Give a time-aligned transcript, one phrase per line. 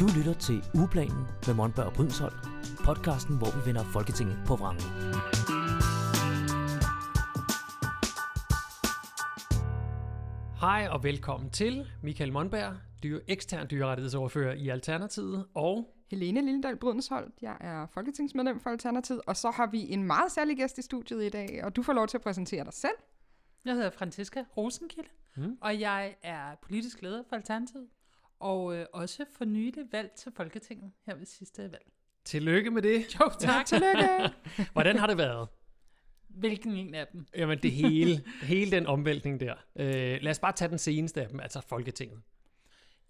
[0.00, 2.34] Du lytter til Ugeplanen med Monberg og Brydensholt,
[2.84, 4.82] podcasten, hvor vi vender Folketinget på vrangen.
[10.60, 17.34] Hej og velkommen til Michael Monberg, dyre, ekstern dyrerettighedsordfører i Alternativet, og Helene Lindedal Brydensholt.
[17.42, 21.24] Jeg er folketingsmedlem for Alternativet, og så har vi en meget særlig gæst i studiet
[21.24, 22.96] i dag, og du får lov til at præsentere dig selv.
[23.64, 25.58] Jeg hedder Franziska Rosenkilde, mm.
[25.60, 27.86] og jeg er politisk leder for Alternativet,
[28.40, 31.86] og øh, også for nylig valgt til Folketinget her ved sidste valg.
[32.24, 33.14] tillykke med det.
[33.20, 33.66] Jo, tak.
[33.66, 34.08] Tillykke!
[34.72, 35.48] Hvordan har det været?
[36.28, 37.26] Hvilken en af dem?
[37.36, 39.54] Jamen det hele, hele den omvæltning der.
[39.76, 42.20] Øh, lad os bare tage den seneste af dem, altså Folketinget.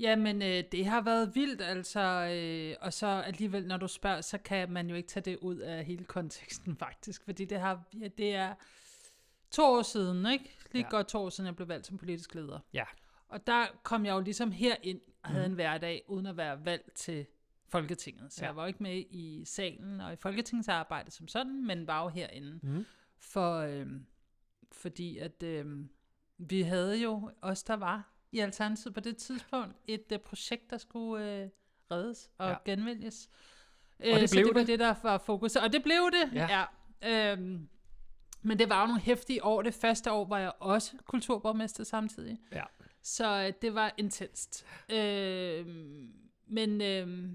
[0.00, 4.38] Jamen, øh, det har været vildt, altså, øh, og så alligevel, når du spørger, så
[4.38, 8.08] kan man jo ikke tage det ud af hele konteksten faktisk, fordi det, har, ja,
[8.18, 8.54] det er
[9.50, 10.44] to år siden, ikke?
[10.72, 10.86] Lige Ja.
[10.86, 10.90] ja.
[10.90, 12.58] godt to år siden, jeg blev valgt som politisk leder.
[12.72, 12.84] Ja.
[13.28, 15.52] Og der kom jeg jo ligesom herind og havde mm.
[15.52, 17.26] en hverdag, uden at være valgt til
[17.70, 18.32] Folketinget.
[18.32, 18.46] Så Ja.
[18.46, 22.60] jeg var ikke med i salen og i folketingsarbejdet som sådan, men var jo herinde.
[22.62, 22.84] Mm.
[23.18, 24.06] For, øhm,
[24.72, 25.88] fordi at øhm,
[26.38, 30.78] vi havde jo, os der var i Alternativet på det tidspunkt, et øh, projekt, der
[30.78, 31.48] skulle øh,
[31.90, 32.56] reddes og Ja.
[32.64, 33.30] genvælges.
[33.98, 34.68] Og det så blev det var det.
[34.68, 35.56] det, der var fokus.
[35.56, 36.64] Og det blev det, Ja.
[37.02, 37.32] ja.
[37.32, 37.68] Øhm,
[38.42, 39.62] men det var jo nogle hæftige år.
[39.62, 42.38] Det første år var jeg også kulturborgmester samtidig.
[42.52, 42.62] Ja.
[43.08, 44.66] Så øh, det var intenst.
[44.90, 45.66] Øh,
[46.46, 47.28] men, øh,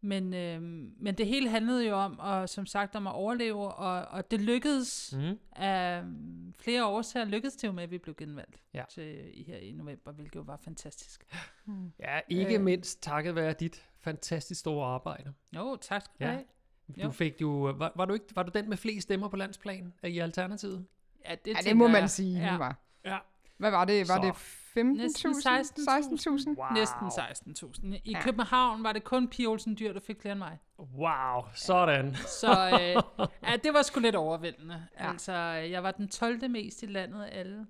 [0.00, 0.62] men, øh,
[1.02, 4.40] men det hele handlede jo om, og som sagt om at overleve, og, og det
[4.40, 5.38] lykkedes Mm.
[5.52, 6.02] af
[6.58, 8.84] flere årsager, lykkedes det jo med, at vi blev genvalgt Ja.
[8.90, 9.04] til,
[9.46, 11.24] her i november, hvilket jo var fantastisk.
[12.00, 12.64] Ja, ikke Øh.
[12.64, 15.32] mindst takket være dit fantastisk store arbejde.
[15.56, 16.30] Jo, tak skal du Ja.
[16.30, 16.44] have.
[16.96, 17.10] Du Jo.
[17.10, 17.48] fik jo,
[17.78, 20.86] var, var, du ikke, var du den med flest stemmer på landsplan i Alternativet?
[21.28, 22.10] Ja, det, Ja, det må man jeg.
[22.10, 22.56] sige, ja.
[22.56, 22.76] var.
[23.04, 23.18] Ja.
[23.56, 24.08] Hvad var det?
[24.08, 24.22] Var Så.
[24.22, 24.65] det 15.000?
[24.84, 26.58] Næsten 16.000?
[26.58, 26.66] Wow.
[26.74, 27.86] Næsten 16.000.
[27.86, 28.18] I Ja.
[28.18, 28.22] ja.
[28.22, 30.58] København var det kun Pia Olsen Dyr, der fik flere end mig.
[30.78, 32.14] Wow, sådan.
[32.14, 34.86] Så øh, ja, det var sgu lidt overvældende.
[34.98, 35.04] Ja.
[35.04, 35.10] Ja.
[35.10, 35.32] Altså,
[35.72, 36.50] jeg var den 12.
[36.50, 37.66] mest i landet af alle.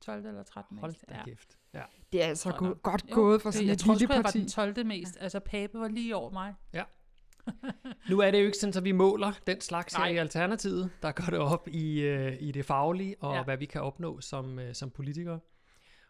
[0.00, 1.04] 12 eller 13 Hold mest.
[1.08, 1.24] da ja.
[1.24, 1.48] kæft.
[1.74, 1.82] Ja.
[2.12, 4.16] Det er altså go- godt Jo, gået for det- sådan jeg et lille sgu, jeg
[4.16, 4.38] var parti.
[4.40, 4.86] den 12.
[4.86, 5.16] mest.
[5.20, 6.54] Altså, Pape var lige over mig.
[8.10, 10.08] Nu er det jo ikke sådan, at vi måler den slags her Nej.
[10.12, 10.90] i Alternativet.
[11.02, 13.36] Der går det op i, øh, i det faglige, og ja.
[13.38, 13.44] Ja.
[13.44, 15.40] hvad vi kan opnå som, øh, som politikere.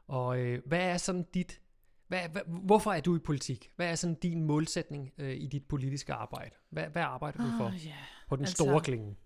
[0.06, 1.60] Og øh, hvad er sådan dit...
[2.08, 3.72] Hvad, hvad, hvorfor er du i politik?
[3.76, 6.50] Hvad er sådan din målsætning øh, i dit politiske arbejde?
[6.70, 7.94] Hvad, hvad arbejder du for Åh, ja.
[8.28, 9.16] på den altså- store klinge?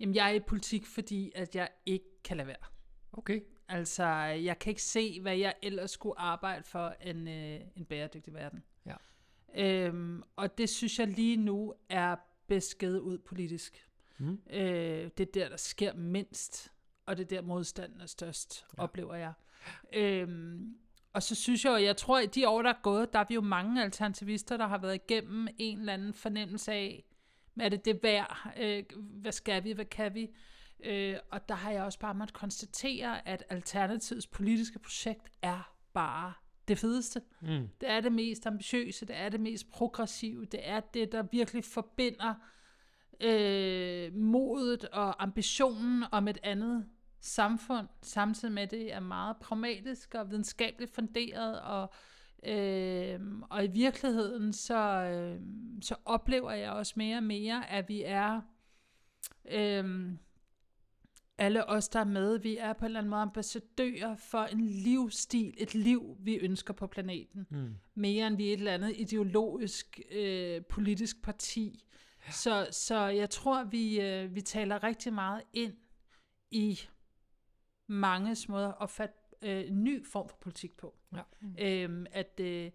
[0.00, 2.66] Jamen, jeg er i politik, fordi at jeg ikke kan lade være.
[3.12, 3.40] Okay.
[3.68, 8.34] Altså, jeg kan ikke se, hvad jeg ellers skulle arbejde for en, øh, en bæredygtig
[8.34, 8.64] verden.
[8.86, 8.94] Ja.
[9.54, 12.16] Øhm, og det synes jeg lige nu er
[12.46, 13.86] besked ud politisk.
[14.18, 14.40] Mm.
[14.50, 16.72] Øh, det er der, der sker mindst,
[17.06, 18.82] og det er der, modstanden er størst, ja.
[18.82, 19.32] oplever jeg.
[19.92, 20.74] Øhm,
[21.12, 23.34] og så synes jeg, jeg tror, at de år, der er gået, der er vi
[23.34, 27.04] jo mange alternativister, der har været igennem en eller anden fornemmelse af,
[27.60, 28.52] er det det værd?
[28.60, 29.72] Øh, hvad skal vi?
[29.72, 30.30] Hvad kan vi?
[30.84, 36.32] Øh, og der har jeg også bare måttet konstatere, at Alternativets politiske projekt er bare
[36.68, 37.22] det fedeste.
[37.40, 37.68] Mm.
[37.80, 41.64] Det er det mest ambitiøse, det er det mest progressive, det er det, der virkelig
[41.64, 42.34] forbinder
[43.20, 46.86] øh, modet og ambitionen om et andet
[47.20, 51.92] samfund, samtidig med det er meget pragmatisk og videnskabeligt funderet, og,
[52.46, 53.20] øh,
[53.50, 55.40] og i virkeligheden så, øh,
[55.82, 58.40] så oplever jeg også mere og mere, at vi er...
[59.50, 60.14] Øh,
[61.40, 64.60] alle os, der er med, vi er på en eller anden måde ambassadører for en
[64.60, 67.46] livsstil, et liv, vi ønsker på planeten.
[67.50, 67.74] Mm.
[67.94, 71.84] Mere end vi er et eller andet ideologisk, øh, politisk parti.
[72.26, 72.32] Ja.
[72.32, 75.74] Så, så jeg tror, vi, øh, vi taler rigtig meget ind
[76.50, 76.80] i
[77.90, 80.94] mange måder at opfatte øh, en ny form for politik på.
[81.16, 81.22] Ja.
[81.84, 82.70] Øhm, at, øh,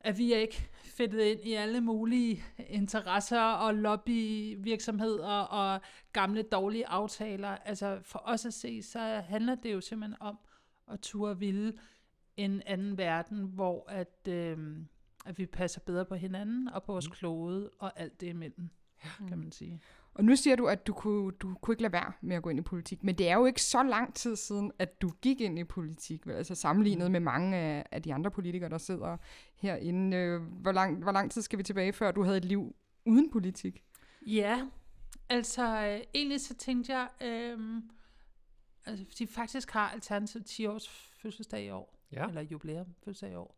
[0.00, 5.80] at vi er ikke fedtet ind i alle mulige interesser og lobbyvirksomheder og
[6.12, 7.48] gamle dårlige aftaler.
[7.48, 10.38] Altså for os at se, så handler det jo simpelthen om
[10.88, 11.72] at turde ville
[12.36, 14.76] en anden verden, hvor at, øh,
[15.26, 17.12] at vi passer bedre på hinanden og på vores Mm.
[17.12, 18.68] klode og alt det imellem,
[19.28, 19.80] kan man sige.
[20.20, 22.50] Og nu siger du, at du kunne, du kunne ikke lade være med at gå
[22.50, 25.40] ind i politik, men det er jo ikke så lang tid siden, at du gik
[25.40, 27.12] ind i politik, altså sammenlignet Mm.
[27.12, 29.16] med mange af, af de andre politikere, der sidder
[29.54, 30.16] herinde.
[30.16, 32.74] Øh, Hvor lang, hvor lang tid skal vi tilbage, før du havde et liv
[33.06, 33.82] uden politik?
[34.26, 34.66] Ja,
[35.28, 37.82] altså øh, egentlig så tænkte jeg, øh,
[38.86, 40.88] altså fordi faktisk har Alternativet 10 års
[41.22, 43.56] fødselsdag i år, Ja, eller jubilæum fødselsdag i år.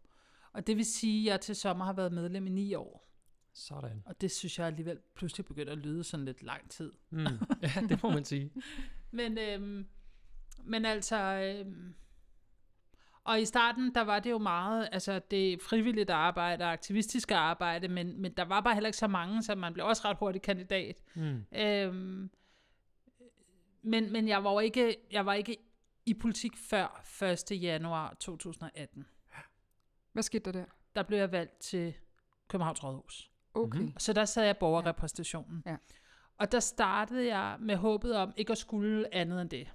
[0.52, 3.01] Og det vil sige, at jeg til sommer har været medlem i 9 år.
[3.54, 4.02] Sådan.
[4.06, 6.92] Og det synes jeg alligevel pludselig begynder at lyde sådan lidt lang tid.
[7.10, 7.26] Mm.
[7.62, 8.52] Ja, det må man sige.
[9.10, 9.86] Men, øhm,
[10.64, 11.94] men altså, øhm,
[13.24, 17.88] Og i starten, der var det jo meget, altså det frivilligt arbejde og aktivistiske arbejde,
[17.88, 20.44] men, men der var bare heller ikke så mange, så man blev også ret hurtigt
[20.44, 21.02] kandidat.
[21.14, 21.44] Mm.
[21.54, 22.30] Øhm,
[23.82, 25.56] men, men jeg var ikke, jeg var ikke
[26.06, 27.04] i politik før
[27.50, 27.62] 1.
[27.62, 29.06] januar 2018.
[30.12, 30.64] Hvad skete der der?
[30.94, 31.94] Der blev jeg valgt til
[32.48, 33.31] Københavns Rådhus.
[33.54, 33.76] Okay.
[33.76, 33.84] Mhm.
[33.84, 33.98] Mm-hmm.
[33.98, 35.62] Så der sad jeg i borgerrepræsentationen.
[35.66, 35.76] Ja.
[36.38, 39.68] Og der startede jeg med håbet om ikke at skulle andet end det.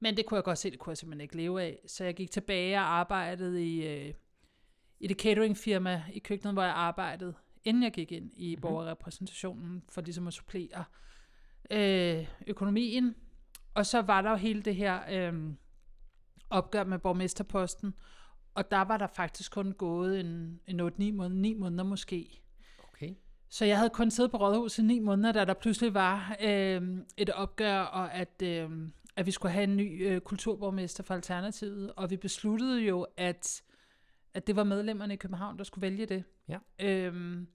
[0.00, 1.78] Men det kunne jeg godt se, det kunne jeg simpelthen ikke leve af.
[1.86, 4.14] Så jeg gik tilbage og arbejdede i, øh,
[5.00, 8.60] i det cateringfirma i køkkenet, hvor jeg arbejdede, inden jeg gik ind i mm-hmm.
[8.60, 10.84] borgerrepræsentationen, for ligesom at supplere
[11.70, 13.14] øh, økonomien.
[13.74, 15.52] Og så var der jo hele det her øh,
[16.50, 17.94] opgør med borgmesterposten,
[18.54, 22.43] og der var der faktisk kun gået en, en 8-9 måneder, 9 måneder måske.
[22.94, 23.14] Okay.
[23.48, 26.82] Så jeg havde kun siddet på rådhuset i ni måneder, da der pludselig var øh,
[27.16, 28.70] et opgør, og at, øh,
[29.16, 31.92] at vi skulle have en ny øh, kulturborgmester for Alternativet.
[31.96, 33.62] Og vi besluttede jo, at,
[34.34, 36.24] at det var medlemmerne i København, der skulle vælge det.
[36.48, 36.58] Ja.
[36.78, 37.46] Øhm,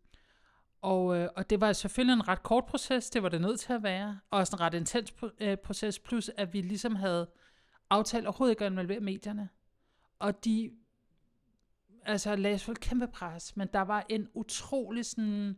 [0.81, 3.73] og, øh, og det var selvfølgelig en ret kort proces, det var det nødt til
[3.73, 4.19] at være.
[4.31, 7.29] Og også en ret intens øh, proces, plus at vi ligesom havde
[7.89, 9.49] aftalt overhovedet ikke at involvere medierne.
[10.19, 10.71] Og de
[12.09, 15.57] altså lagde selvfølgelig kæmpe pres, men der var en utrolig sådan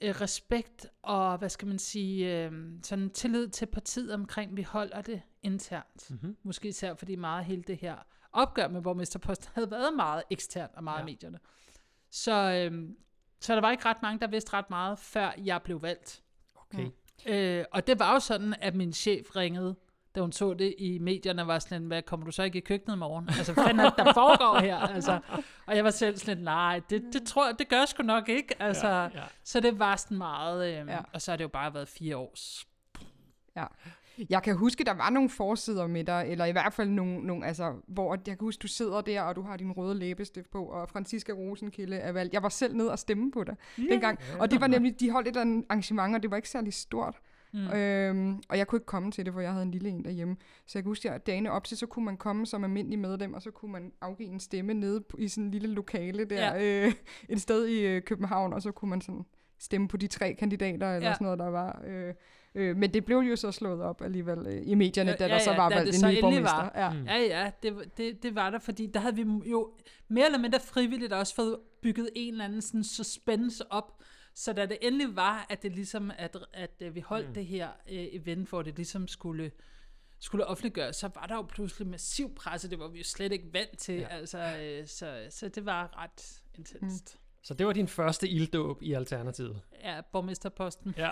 [0.00, 2.52] øh, respekt og, hvad skal man sige, øh,
[2.82, 6.10] sådan tillid til partiet omkring, vi holder det internt.
[6.10, 6.36] Mm-hmm.
[6.42, 7.96] Måske især fordi meget hele det her
[8.32, 11.04] opgør med borgmesterposten havde været meget eksternt og meget Ja.
[11.04, 11.38] medierne.
[12.10, 12.88] Så, øh,
[13.40, 16.22] så der var ikke ret mange, der vidste ret meget, før jeg blev valgt.
[16.56, 16.90] Okay.
[17.26, 19.76] Øh, og det var jo sådan, at min chef ringede,
[20.16, 22.60] da hun så det i medierne, var sådan, lidt, hvad kommer du så ikke i
[22.60, 23.28] køkkenet i morgen?
[23.28, 24.76] Altså, hvad fanden er der foregår her?
[24.76, 25.20] Altså,
[25.66, 28.02] og jeg var selv sådan lidt, nej, det, det tror jeg, det gør jeg sgu
[28.02, 28.62] nok ikke.
[28.62, 29.22] Altså, Ja, ja.
[29.44, 30.92] Så det var sådan meget, øh, Ja.
[30.92, 31.00] ja.
[31.12, 32.66] og så har det jo bare været fire års.
[34.30, 37.46] Jeg kan huske, der var nogle forsider med dig, eller i hvert fald nogle, nogle
[37.46, 40.64] altså, hvor jeg kan huske, du sidder der, og du har din røde læbestift på,
[40.64, 42.34] og Franziska Rosenkilde er valgt.
[42.34, 43.90] Jeg var selv ned og stemme på dig yeah.
[43.90, 47.16] dengang, og det var nemlig, de holdt et arrangement, og det var ikke særlig stort.
[47.56, 47.68] Mm.
[47.78, 50.36] Øhm, og jeg kunne ikke komme til det, for jeg havde en lille en derhjemme.
[50.66, 53.34] Så jeg kan huske, at dagene op til, så kunne man komme som almindelig medlem,
[53.34, 56.54] og så kunne man afgive en stemme nede på- i sådan en lille lokale der,
[56.56, 56.84] ja.
[56.86, 56.92] øh,
[57.28, 59.24] et sted i øh, København, og så kunne man sådan
[59.58, 61.14] stemme på de tre kandidater, eller ja.
[61.14, 61.82] Sådan noget, der var.
[61.86, 62.14] Øh,
[62.54, 65.34] øh, men det blev jo så slået op alligevel øh, i medierne, Ja, da der
[65.34, 66.56] ja, så ja, var valgt det en så ny borgmester.
[66.56, 66.72] var.
[66.76, 66.90] Ja.
[66.92, 67.04] Mm.
[67.04, 69.70] Ja, ja, det, var- det, det var der, fordi der havde vi jo
[70.08, 74.02] mere eller mindre frivilligt også fået bygget en eller anden sådan suspense op,
[74.38, 77.34] så da det endelig var, at det ligesom, at, at øh, vi holdt mm.
[77.34, 79.50] det her øh, event, hvor det ligesom skulle
[80.18, 83.48] skulle offentliggøres, så var der jo pludselig massiv presse, det var vi jo slet ikke
[83.52, 84.06] vant til, Ja.
[84.06, 87.18] altså, øh, så, så det var ret intenst.
[87.42, 89.60] Så det var din første ilddåb i Alternativet.
[89.84, 90.94] Ja, borgmesterposten.
[90.96, 91.10] Ja.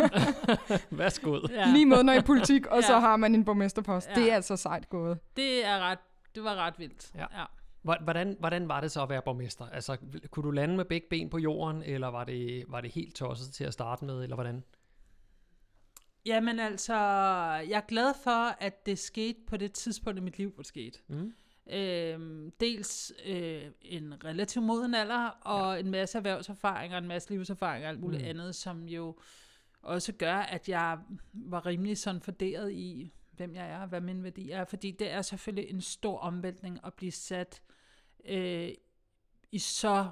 [0.91, 1.41] Værsgo.
[1.50, 2.99] Ja, Ni måneder i politik, og så Ja.
[3.00, 4.09] har man en borgmesterpost.
[4.09, 4.15] Ja.
[4.15, 5.19] Det er altså sejt gået.
[5.37, 5.99] det er ret,
[6.35, 7.11] det var ret vildt.
[7.15, 7.27] Ja.
[7.41, 7.44] ja.
[7.85, 9.69] Hvor- Hvordan, hvordan var det så at være borgmester?
[9.69, 9.97] Altså,
[10.31, 13.55] kunne du lande med begge ben på jorden, eller var det, var det helt tosset
[13.55, 14.65] til at starte med, eller hvordan?
[16.27, 16.95] Jamen altså,
[17.69, 20.67] jeg er glad for, at det skete på det tidspunkt i mit liv, hvor det
[20.67, 20.99] skete.
[21.09, 21.33] Mm.
[21.73, 25.81] Øhm, dels øh, en relativt moden alder, og ja.
[25.81, 28.29] en masse erhvervserfaring, og en masse livserfaring og alt muligt Mm.
[28.29, 29.19] andet, som jo
[29.83, 30.99] også gør, at jeg
[31.33, 34.65] var rimelig sådan funderet i, hvem jeg er, hvad min værdi er.
[34.65, 37.63] Fordi det er selvfølgelig en stor omvæltning at blive sat
[38.29, 38.69] øh,
[39.53, 40.10] i så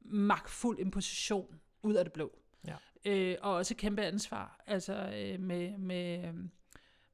[0.00, 2.38] magtfuld en position ud af det blå.
[2.66, 2.76] Ja.
[3.04, 4.60] Øh, og også kæmpe ansvar.
[4.66, 6.34] Altså øh, med, med, øh,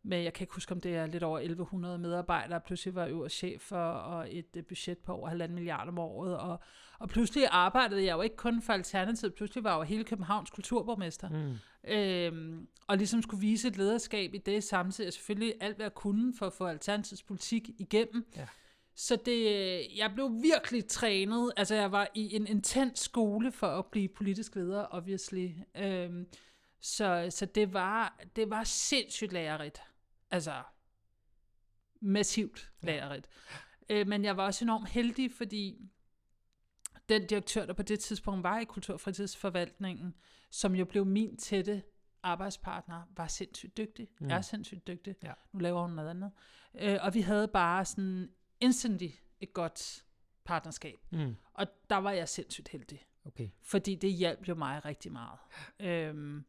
[0.02, 3.10] med, jeg kan ikke huske, om det er lidt over 1100 medarbejdere, pludselig var jeg
[3.10, 6.60] øverst chef for, og et øh, budget på over 1,5 milliard om året, og,
[6.98, 10.50] og pludselig arbejdede jeg jo ikke kun for Alternativet, pludselig var jeg jo hele Københavns
[10.50, 11.90] kulturborgmester, Mm.
[11.92, 16.34] øhm, og ligesom skulle vise et lederskab i det, samtidig selvfølgelig alt, hvad jeg kunne
[16.38, 18.26] for at få Alternativets politik igennem.
[18.36, 18.46] Ja.
[18.94, 23.86] Så det, jeg blev virkelig trænet, altså jeg var i en intens skole for at
[23.86, 25.50] blive politisk leder, obviously.
[25.76, 26.26] Øhm,
[26.80, 29.82] så, så det var, det var sindssygt lærerigt.
[30.30, 30.62] Altså,
[32.00, 33.28] massivt lærerigt.
[33.88, 35.90] Øh, men jeg var også enormt heldig, fordi
[37.08, 40.14] den direktør, der på det tidspunkt var i Kulturfritidsforvaltningen,
[40.50, 41.82] som jo blev min tætte
[42.22, 44.08] arbejdspartner, var sindssygt dygtig.
[44.20, 44.30] Mm.
[44.30, 45.14] Er sindssygt dygtig.
[45.22, 45.32] Ja.
[45.52, 46.30] Nu laver hun noget andet.
[46.74, 48.30] Øh, og vi havde bare sådan
[48.60, 49.08] instantly
[49.40, 50.04] et godt
[50.44, 50.98] partnerskab.
[51.12, 51.36] Mm.
[51.54, 53.06] Og der var jeg sindssygt heldig.
[53.26, 53.48] Okay.
[53.62, 55.38] Fordi det hjalp jo mig rigtig meget.
[55.80, 56.44] Øhm,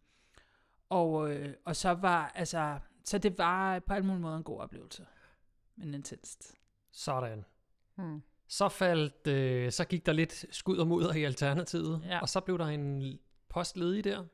[0.90, 4.60] og, øh, og så var, altså, så det var på alle mulige måder en god
[4.60, 5.06] oplevelse.
[5.76, 6.56] Men intenst.
[6.92, 7.46] Sådan.
[7.96, 8.22] Hmm.
[8.48, 12.20] Så faldt, øh, så gik der lidt skud og mudder i Alternativet, Ja.
[12.22, 13.20] og så blev der en
[13.50, 14.26] post ledig der.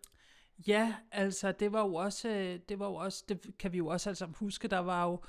[0.67, 3.87] Ja, altså det var jo også, øh, det var jo også, det kan vi jo
[3.87, 5.21] også alle sammen huske, der var jo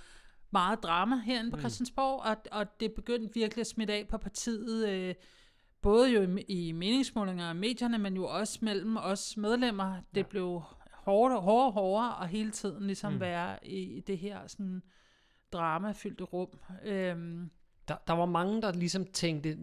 [0.52, 1.60] meget drama herinde på Mm.
[1.60, 5.14] Christiansborg, og, og det begyndte virkelig at smitte af på partiet, øh,
[5.82, 9.96] både jo i, i meningsmålinger og medierne, men jo også mellem os medlemmer.
[10.14, 10.26] Det Ja.
[10.30, 13.20] blev hårdere, hårdere og hårdere, og hele tiden ligesom Mm.
[13.20, 14.82] være i, i det her sådan
[15.52, 16.48] dramafyldte rum.
[16.84, 17.50] Øhm,
[17.88, 19.58] Der, der var mange, der ligesom tænkte,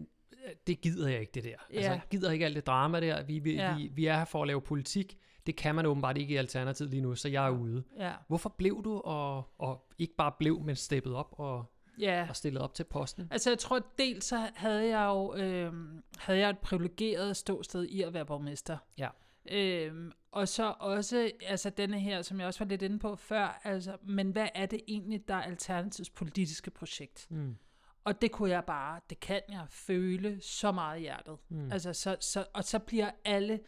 [0.66, 1.50] det gider jeg ikke, det der.
[1.70, 1.90] Altså, Ja.
[1.90, 3.22] jeg gider ikke alt det drama der.
[3.22, 3.76] Vi, vi, Ja.
[3.76, 5.18] vi, vi er her for at lave politik.
[5.46, 7.84] Det kan man åbenbart ikke i Alternativet lige nu, så jeg er ude.
[7.98, 11.64] ja, Hvorfor blev du, og, og ikke bare blev, men steppet op og,
[11.98, 12.26] ja.
[12.28, 13.28] og stillet op til posten?
[13.30, 15.72] Altså jeg tror, dels så havde jeg jo øh,
[16.18, 18.78] havde jeg et privilegeret ståsted i at være borgmester.
[18.98, 19.08] Ja.
[19.50, 23.60] Øhm, og så også, altså denne her, som jeg også var lidt inde på før,
[23.64, 27.26] altså, men hvad er det egentlig, der er Alternativets politiske projekt?
[27.30, 27.56] Mm.
[28.04, 31.36] Og det kunne jeg bare, det kan jeg føle så meget i hjertet.
[31.48, 31.72] Mm.
[31.72, 33.60] Altså, så, så, og så bliver alle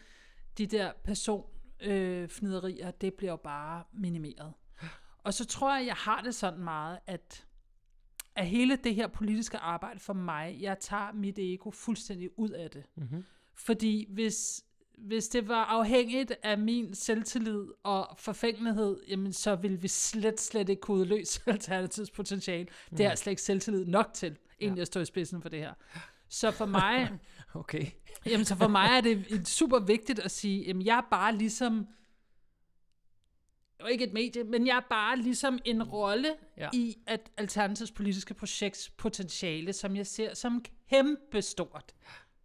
[0.59, 4.53] de der personfniderier, øh, fniderier, det bliver jo bare minimeret.
[5.25, 7.47] Og så tror jeg, jeg har det sådan meget, at,
[8.37, 12.71] at hele det her politiske arbejde for mig, jeg tager mit ego fuldstændig ud af
[12.71, 12.85] det.
[12.97, 13.25] Mm-hmm.
[13.55, 14.65] Fordi hvis,
[14.99, 20.69] hvis det var afhængigt af min selvtillid og forfængelighed, jamen så ville vi slet, slet
[20.69, 22.69] ikke kunne udløse alternativets potentiale.
[22.91, 25.59] Det er jeg slet ikke selvtillid nok til, egentlig at stå i spidsen for det
[25.59, 25.75] her.
[26.33, 27.09] Så for mig,
[27.55, 27.87] Okay.
[28.27, 31.87] jamen, så for mig er det super vigtigt at sige, jamen jeg er bare ligesom,
[33.91, 36.69] ikke et medie, men jeg er bare ligesom en rolle Ja.
[36.73, 41.93] i at Alternativets politiske projekts potentiale, som jeg ser som kæmpestort,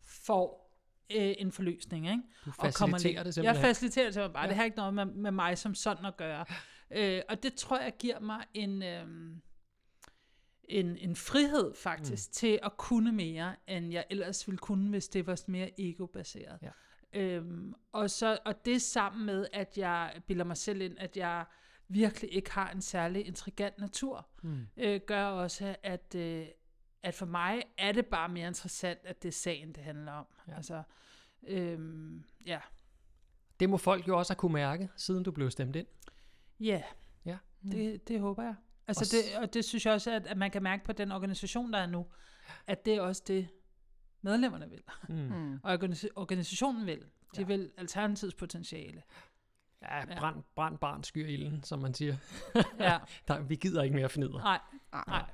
[0.02, 0.74] får
[1.16, 2.06] øh, en forløsning.
[2.10, 2.22] Ikke?
[2.46, 3.56] Du og kommer faciliterer lidt- det simpelthen.
[3.56, 4.44] Jeg faciliterer det simpelthen bare.
[4.44, 4.48] Ja.
[4.50, 6.46] Det har ikke noget med, med mig som sådan at gøre.
[6.92, 9.08] Øh, og det tror jeg giver mig en, øh,
[10.68, 12.34] en, en frihed faktisk mm.
[12.34, 16.60] til at kunne mere, end jeg ellers ville kunne, hvis det var mere ego-baseret.
[16.62, 16.70] Ja.
[17.14, 21.46] Øhm, og, så, og det sammen med, at jeg bilder mig selv ind, at jeg
[21.88, 24.68] virkelig ikke har en særlig intrigant natur, Mm.
[24.78, 26.48] øh, gør også, at, øh,
[27.04, 30.26] at for mig er det bare mere interessant, at det er sagen, det handler om.
[30.48, 30.56] Ja.
[30.56, 30.84] Altså,
[31.48, 32.60] øhm, ja.
[33.60, 35.88] Det må folk jo også have kunne mærke, siden du blev stemt ind.
[36.60, 36.84] Ja,
[37.26, 37.38] Ja.
[37.72, 38.56] det, det håber jeg.
[38.88, 40.92] Altså Og s- det, og det synes jeg også, at, at man kan mærke på
[40.94, 42.06] den organisation, der er nu,
[42.68, 43.48] at det er også det,
[44.22, 44.82] medlemmerne vil.
[45.10, 45.16] Mm.
[45.16, 45.60] Mm.
[45.64, 47.00] Og organis- organisationen vil.
[47.36, 47.44] De Ja.
[47.44, 49.04] vil alternativets potentiale.
[49.82, 50.20] Ja, Ja.
[50.20, 52.16] brand, brand barn skyr ilden, som man siger.
[52.80, 54.38] Ja, Der, vi gider ikke mere fnider.
[54.38, 54.60] nej,
[54.92, 55.04] Ah.
[55.08, 55.26] nej.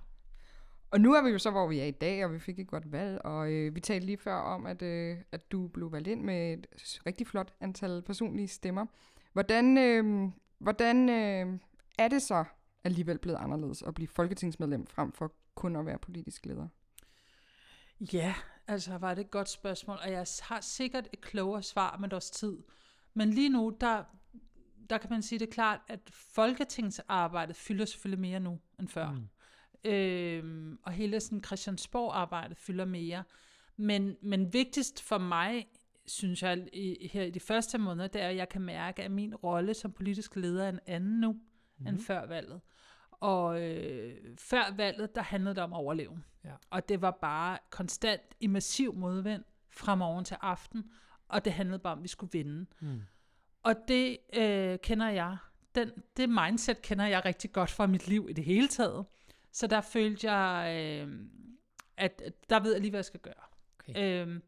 [0.92, 2.68] Og nu er vi jo så, hvor vi er i dag, og vi fik et
[2.68, 6.08] godt valg, og øh, vi talte lige før om, at, øh, at du blev valgt
[6.08, 6.68] ind med et
[7.06, 8.86] rigtig flot antal personlige stemmer.
[9.34, 10.30] Hvordan, øh,
[10.60, 11.60] hvordan øh,
[12.00, 12.44] er det så
[12.84, 16.68] alligevel blevet anderledes at blive folketingsmedlem frem for kun at være politisk leder?
[18.14, 18.36] Ja,
[18.68, 22.30] altså var det et godt spørgsmål, og jeg har sikkert et klogere svar med års
[22.30, 22.58] tid.
[23.14, 24.04] Men lige nu, der,
[24.90, 29.12] der kan man sige det klart, at folketingsarbejdet fylder selvfølgelig mere nu end før.
[29.12, 29.28] Mm.
[29.92, 33.24] Øhm, og hele sådan Christiansborg-arbejdet fylder mere.
[33.78, 35.68] Men, men vigtigst for mig,
[36.06, 39.12] synes jeg, i, her i de første måneder, det er, at jeg kan mærke, at
[39.12, 41.32] min rolle som politisk leder er en anden nu,
[41.78, 41.88] mm.
[41.88, 42.62] end før valget.
[43.24, 46.24] Og øh, før valget, der handlede det om at overleve.
[46.46, 46.52] Ja.
[46.70, 50.92] Og det var bare konstant i massiv modvind fra morgen til aften,
[51.28, 52.66] og det handlede bare om, at vi skulle vinde.
[52.80, 53.02] Mm.
[53.64, 55.38] Og det øh, kender jeg,
[55.76, 59.06] den, det mindset kender jeg rigtig godt fra mit liv i det hele taget.
[59.52, 61.20] Så der følte jeg, øh,
[61.98, 63.44] at der ved jeg lige, hvad jeg skal gøre.
[63.80, 64.26] Okay.
[64.28, 64.40] Øh,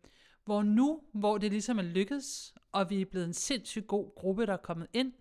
[0.46, 4.46] hvor nu, hvor det ligesom er lykkedes, og vi er blevet en sindssygt god gruppe,
[4.46, 5.14] der er kommet ind,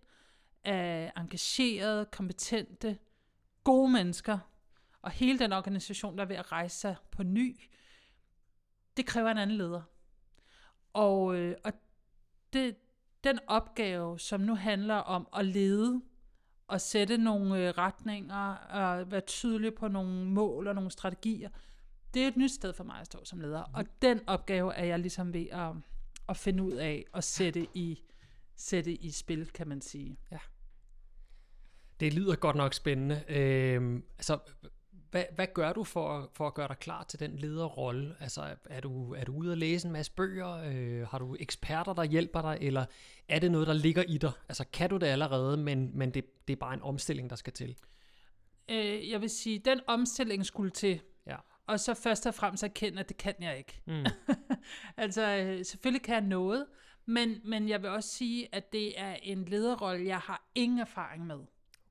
[0.65, 2.99] af engagerede, kompetente,
[3.65, 4.39] gode mennesker,
[5.03, 7.61] og hele den organisation, der er ved at rejse sig på ny,
[8.97, 9.83] det kræver en anden leder.
[10.93, 11.73] Og, øh, og
[12.53, 12.77] det,
[13.25, 16.03] den opgave, som nu handler om at lede
[16.67, 21.49] og sætte nogle øh, retninger og være tydelig på nogle mål og nogle strategier,
[22.15, 23.65] det er et nyt sted for mig at stå som leder.
[23.67, 23.75] Mm.
[23.75, 25.73] Og den opgave er jeg ligesom ved at,
[26.29, 28.03] at finde ud af og sætte i,
[28.57, 30.19] sætte i spil, kan man sige.
[32.01, 33.25] Det lyder godt nok spændende.
[33.29, 34.39] Øhm, altså,
[35.11, 38.17] hvad, hvad gør du for, for at gøre dig klar til den lederrolle?
[38.21, 40.51] Altså, er du, er du ude at læse en masse bøger?
[40.67, 42.59] Øh, har du eksperter, der hjælper dig?
[42.61, 42.85] Eller
[43.29, 44.33] er det noget, der ligger i dig?
[44.49, 47.53] Altså, kan du det allerede, men, men det, det er bare en omstilling, der skal
[47.53, 47.77] til?
[48.71, 51.37] Øh, jeg vil sige, den omstilling skulle til, Ja.
[51.67, 53.83] og så først og fremmest erkende, at det kan jeg ikke.
[53.87, 54.05] Mm.
[54.97, 56.67] altså, øh, selvfølgelig kan jeg noget,
[57.07, 61.27] men, men jeg vil også sige, at det er en lederrolle, jeg har ingen erfaring
[61.27, 61.39] med.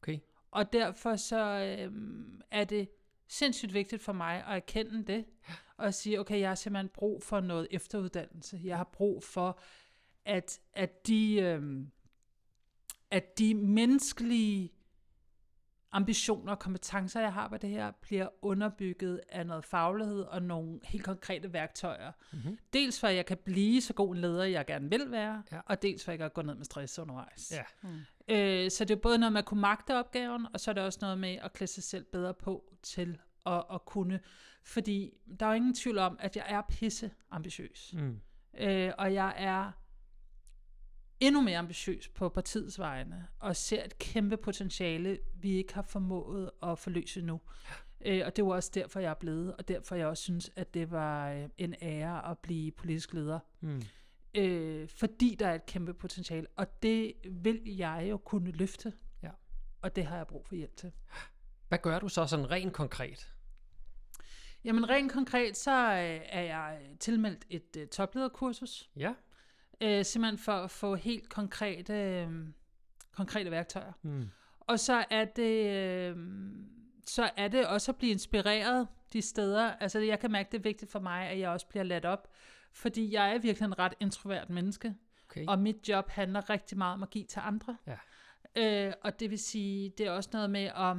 [0.04, 0.20] Okay.
[0.52, 2.90] Og derfor så øhm, er det
[3.28, 5.26] sindssygt vigtigt for mig at erkende det,
[5.78, 8.60] og sige, okay, jeg har simpelthen brug for noget efteruddannelse.
[8.64, 9.60] Jeg har brug for,
[10.26, 11.92] at, at, de, øhm,
[13.12, 14.72] at de menneskelige
[15.92, 20.80] ambitioner og kompetencer, jeg har på det her, bliver underbygget af noget faglighed og nogle
[20.84, 22.12] helt konkrete værktøjer.
[22.34, 22.58] Mm-hmm.
[22.74, 25.60] Dels for, at jeg kan blive så god en leder, jeg gerne vil være, Ja.
[25.66, 27.52] og dels for, at jeg kan gå ned med stress undervejs.
[27.52, 27.64] Ja.
[28.28, 30.84] Øh, så det er både noget med at kunne magte opgaven, og så er det
[30.84, 34.20] også noget med at klæde sig selv bedre på til at, at kunne.
[34.64, 37.94] Fordi der er jo ingen tvivl om, at jeg er pisse ambitiøs.
[37.98, 38.20] Mm.
[38.58, 39.72] Øh, og jeg er
[41.20, 46.52] endnu mere ambitiøs på partiets vegne, og ser et kæmpe potentiale, vi ikke har formået
[46.64, 47.42] at forløse nu.
[48.06, 50.74] Øh, og det var også derfor, jeg er blevet, og derfor jeg også synes, at
[50.74, 53.40] det var øh, en ære at blive politisk leder.
[53.62, 53.82] Mm.
[54.36, 58.94] Øh, fordi der er et kæmpe potentiale, og det vil jeg jo kunne løfte.
[59.24, 59.30] Ja.
[59.82, 60.92] Og det har jeg brug for hjælp til.
[61.68, 63.34] Hvad gør du så sådan rent konkret?
[64.64, 68.90] Jamen rent konkret, så øh, er jeg tilmeldt et øh, toplederkursus.
[68.96, 69.14] Ja.
[69.82, 72.48] Øh, simpelthen for at få helt konkrete, øh,
[73.12, 73.94] konkrete værktøjer.
[74.02, 74.30] Mm.
[74.60, 76.18] Og så er det øh,
[77.08, 79.72] så er det også at blive inspireret de steder.
[79.72, 82.28] Altså jeg kan mærke, det er vigtigt for mig, at jeg også bliver ladt op.
[82.74, 84.96] Fordi jeg er virkelig en ret introvert menneske.
[85.26, 85.46] Okay.
[85.48, 87.78] Og mit job handler rigtig meget om at give til andre.
[87.88, 87.98] Ja.
[88.88, 90.98] Øh, og det vil sige, det er også noget med at,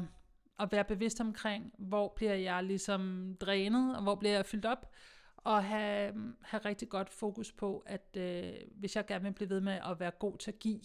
[0.61, 4.91] at være bevidst omkring, hvor bliver jeg ligesom drænet, og hvor bliver jeg fyldt op.
[5.37, 9.61] Og have, have rigtig godt fokus på, at øh, hvis jeg gerne vil blive ved
[9.61, 10.81] med at være god til at give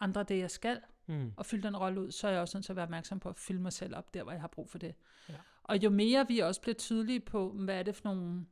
[0.00, 1.32] andre det, jeg skal, Mm.
[1.36, 3.28] og fylde den rolle ud, så er jeg også nødt til at være opmærksom på
[3.28, 4.94] at fylde mig selv op der, hvor jeg har brug for det.
[5.28, 5.34] Ja.
[5.62, 8.46] Og jo mere vi også bliver tydelige på, hvad er det for nogle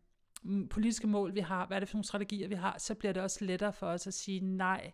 [0.71, 3.23] politiske mål, vi har, hvad er det for nogle strategier, vi har, så bliver det
[3.23, 4.93] også lettere for os at sige nej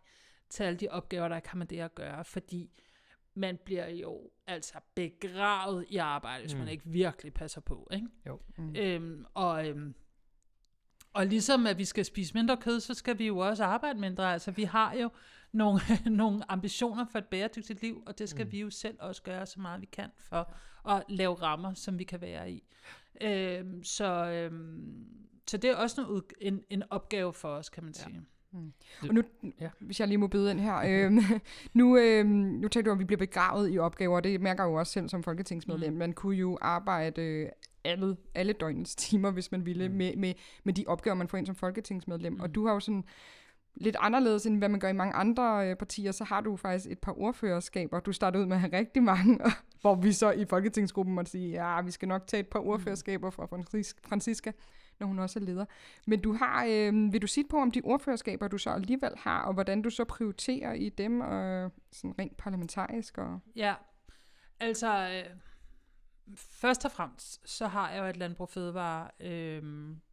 [0.49, 2.71] til alle de opgaver, der kan med det at gøre, fordi
[3.35, 6.59] man bliver jo altså begravet i arbejde, hvis Mm.
[6.59, 7.88] man ikke virkelig passer på.
[7.93, 8.07] Ikke?
[8.26, 8.41] Jo.
[8.59, 8.76] Mm.
[8.76, 9.95] Øhm, og, øhm,
[11.12, 14.33] og ligesom at vi skal spise mindre kød, så skal vi jo også arbejde mindre.
[14.33, 15.11] Altså vi har jo
[15.53, 15.81] nogle,
[16.23, 18.53] nogle ambitioner for et bæredygtigt liv, og det skal mm.
[18.53, 20.55] vi jo selv også gøre så meget vi kan for
[20.88, 22.65] at lave rammer, som vi kan være i.
[23.20, 25.04] Øhm, så, øhm,
[25.46, 28.02] så det er også noget, en, en opgave for os, kan man Ja.
[28.04, 28.23] sige.
[29.09, 29.22] Og nu,
[29.61, 29.68] Ja.
[29.81, 31.18] hvis jeg lige må byde ind her, øhm,
[31.74, 34.64] nu, øhm, nu talte du om, at vi bliver begravet i opgaver, og det mærker
[34.64, 35.92] jeg jo også selv som folketingsmedlem.
[35.92, 35.98] Mm.
[35.98, 37.48] Man kunne jo arbejde øh,
[37.85, 39.92] alle, alle døgnets timer, hvis man ville, Mm.
[39.94, 39.98] mm.
[39.98, 42.33] med, med, med de opgaver, man får ind som folketingsmedlem.
[42.33, 42.37] Mm.
[42.37, 42.42] Mm.
[42.42, 43.05] Og du har jo sådan
[43.77, 46.91] lidt anderledes, end hvad man gør i mange andre øh, partier, så har du faktisk
[46.91, 48.01] et par ordførerskaber.
[48.01, 49.41] Du startede ud med at have rigtig mange,
[49.81, 53.31] hvor vi så i folketingsgruppen måtte sige, ja, vi skal nok tage et par ordførerskaber
[53.31, 54.53] fra Francis- Francisca,
[55.01, 55.65] når hun også er leder.
[56.07, 59.43] Men du har, øh, vil du sige på om de ordførerskaber, du så alligevel har,
[59.43, 63.19] og hvordan du så prioriterer i dem, og sådan rent parlamentarisk?
[63.19, 63.41] Og...
[63.57, 63.75] Ja,
[64.61, 65.37] altså øh,
[66.37, 69.62] først og fremmest, så har jeg jo et landbrug fødevare øh,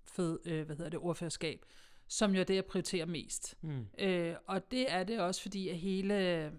[0.05, 1.65] fed, øh, hvad hedder det, ordførerskab,
[2.07, 3.55] som jo er det, jeg prioriterer mest.
[3.61, 3.85] Mm.
[3.99, 6.51] Øh, og det er det også, fordi at hele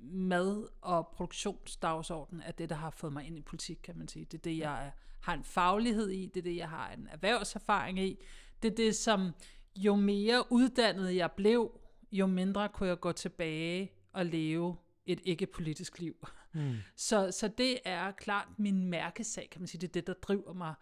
[0.00, 4.24] mad- og produktionsdagsordenen er det, der har fået mig ind i politik, kan man sige.
[4.24, 7.98] Det er det, jeg har en faglighed i, det er det, jeg har en erhvervserfaring
[7.98, 8.18] i.
[8.62, 9.30] Det er det, som
[9.76, 11.80] jo mere uddannet jeg blev,
[12.12, 16.28] jo mindre kunne jeg gå tilbage og leve et ikke-politisk liv.
[16.52, 16.74] Mm.
[16.96, 19.80] Så, så det er klart min mærkesag, kan man sige.
[19.80, 20.74] Det er det, der driver mig.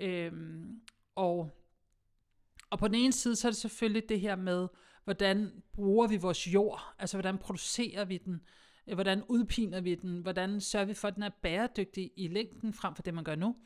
[0.00, 0.80] Øhm,
[1.14, 1.50] og,
[2.70, 4.68] og på den ene side, så er det selvfølgelig det her med,
[5.04, 6.94] hvordan bruger vi vores jord?
[6.98, 8.40] Altså, hvordan producerer vi den?
[8.88, 10.18] Øh, hvordan udpiner vi den?
[10.18, 13.34] Hvordan sørger vi for, at den er bæredygtig i længden, frem for det, man gør
[13.34, 13.56] nu?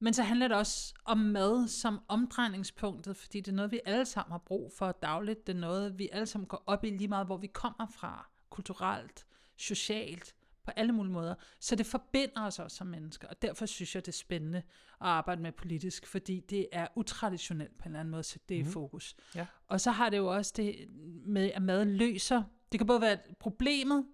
[0.00, 4.04] Men så handler det også om mad som omdrejningspunktet, fordi det er noget, vi alle
[4.04, 5.46] sammen har brug for dagligt.
[5.46, 8.30] Det er noget, vi alle sammen går op i lige meget, hvor vi kommer fra,
[8.50, 10.34] kulturelt, socialt,
[10.68, 11.34] på alle mulige måder.
[11.60, 14.64] Så det forbinder os også som mennesker, og derfor synes jeg, det er spændende at
[15.00, 18.60] arbejde med politisk, fordi det er utraditionelt på en eller anden måde, så det er
[18.60, 19.16] i fokus.
[19.34, 19.46] Ja.
[19.66, 20.76] Og så har det jo også det
[21.26, 22.42] med, at maden løser.
[22.72, 24.06] Det kan både være problemet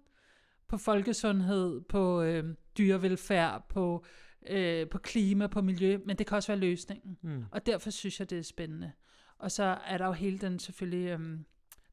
[0.67, 4.05] på folkesundhed, på øh, dyrevelfærd, på,
[4.47, 7.17] øh, på klima, på miljø, men det kan også være løsningen.
[7.21, 7.45] Mm.
[7.51, 8.91] Og derfor synes jeg, det er spændende.
[9.37, 11.45] Og så er der jo hele den selvfølgelig øhm,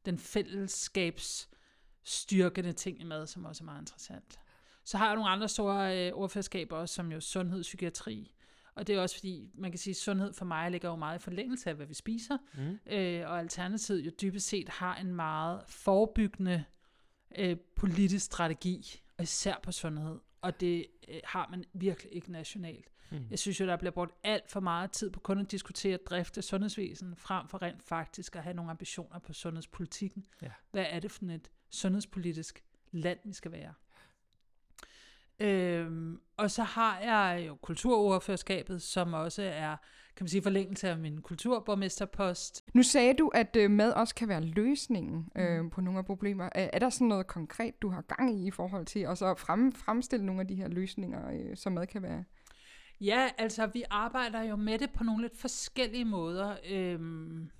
[0.04, 4.38] den fællesskabsstyrkende ting i mad, som også er meget interessant.
[4.84, 8.34] Så har jeg nogle andre store øh, ordførerskaber også, som jo sundhed og psykiatri.
[8.74, 11.18] Og det er også fordi, man kan sige, at sundhed for mig ligger jo meget
[11.18, 12.38] i forlængelse af, hvad vi spiser.
[12.54, 12.78] Mm.
[12.92, 16.64] Øh, og Alternativet jo dybest set har en meget forebyggende
[17.38, 20.18] øh, politisk strategi, og især på sundhed.
[20.40, 22.88] Og det øh, har man virkelig ikke nationalt.
[23.10, 23.26] Mm.
[23.30, 26.38] Jeg synes jo, der bliver brugt alt for meget tid på kun at diskutere drift
[26.38, 30.24] af sundhedsvæsen, frem for rent faktisk at have nogle ambitioner på sundhedspolitikken.
[30.42, 30.50] Ja.
[30.70, 33.74] Hvad er det for et sundhedspolitisk land, vi skal være?
[35.42, 39.76] Øhm, og så har jeg jo kulturordførerskabet, som også er,
[40.16, 42.64] kan man sige, forlængelse af min kulturborgmesterpost.
[42.74, 46.44] Nu sagde du, at øh, mad også kan være løsningen øh, på nogle af problemer.
[46.44, 49.34] Er, er der sådan noget konkret, du har gang i i forhold til at så
[49.34, 52.24] frem, fremstille nogle af de her løsninger, øh, som mad kan være?
[53.00, 56.56] Ja, altså vi arbejder jo med det på nogle lidt forskellige måder.
[56.70, 57.50] Øhm,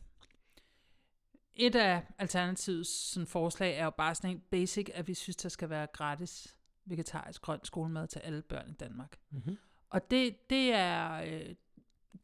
[1.54, 5.48] et af Alternativets sådan, forslag er jo bare sådan en basic, at vi synes, der
[5.48, 9.16] skal være gratis vegetarisk grøn skolemad til alle børn i Danmark.
[9.30, 9.56] Mm-hmm.
[9.90, 11.54] Og det, det er øh,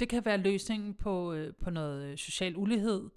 [0.01, 3.11] det kan være løsningen på, øh, på noget øh, social ulighed,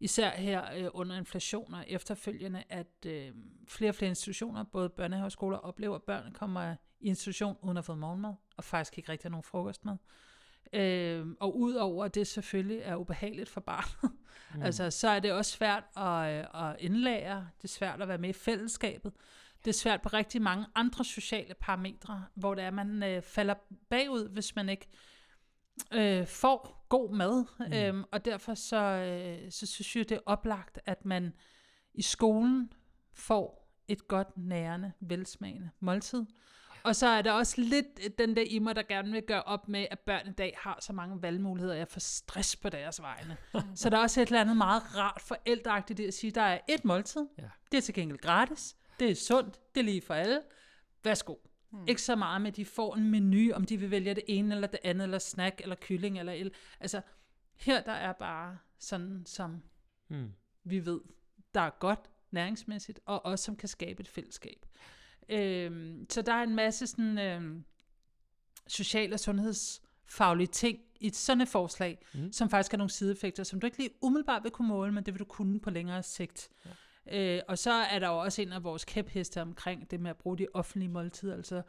[0.00, 3.32] især her øh, under inflation og efterfølgende, at øh,
[3.68, 7.76] flere og flere institutioner, både børnehaver og skoler, oplever, at børn kommer i institution uden
[7.76, 9.96] at få morgenmad, og faktisk ikke rigtig har nogen frokostmad.
[10.72, 14.12] Øh, og udover at det selvfølgelig er ubehageligt for barnet,
[14.54, 14.62] mm.
[14.62, 18.18] altså, så er det også svært at, øh, at indlære, det er svært at være
[18.18, 19.12] med i fællesskabet,
[19.64, 23.54] det er svært på rigtig mange andre sociale parametre, hvor det er, man øh, falder
[23.90, 24.88] bagud, hvis man ikke
[25.92, 27.44] øh, får god mad.
[27.58, 27.72] Mm.
[27.74, 31.32] Øhm, og derfor så, øh, så synes jeg, det er oplagt, at man
[31.94, 32.72] i skolen
[33.14, 36.24] får et godt, nærende, velsmagende måltid.
[36.84, 39.68] Og så er der også lidt den der i mig, der gerne vil gøre op
[39.68, 43.02] med, at børn i dag har så mange valgmuligheder, og jeg får stress på deres
[43.02, 43.36] vegne.
[43.74, 46.58] så der er også et eller andet meget rart forældreagtigt det at sige, der er
[46.68, 47.48] et måltid, Ja.
[47.72, 50.42] det er til gengæld gratis, det er sundt, det er lige for alle.
[51.04, 51.34] Værsgo.
[51.70, 51.84] Hmm.
[51.88, 54.54] Ikke så meget med, at de får en menu, om de vil vælge det ene
[54.54, 56.52] eller det andet, eller snack, eller kylling, eller el.
[56.80, 57.00] Altså,
[57.54, 59.62] her der er bare sådan, som
[60.08, 60.30] Mm.
[60.64, 61.00] vi ved,
[61.54, 64.66] der er godt næringsmæssigt, og også som kan skabe et fællesskab.
[65.28, 67.64] Øhm, så der er en masse sådan, øhm,
[68.68, 72.32] social- og sundhedsfaglige ting i et sådan et forslag, mm.
[72.32, 75.14] som faktisk har nogle sideeffekter, som du ikke lige umiddelbart vil kunne måle, men det
[75.14, 76.48] vil du kunne på længere sigt.
[76.64, 76.70] Ja.
[77.10, 80.16] Øh, og så er der jo også en af vores kæpheste omkring det med at
[80.16, 81.62] bruge de offentlige måltider, altså